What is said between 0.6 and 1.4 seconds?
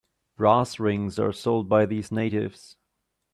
rings are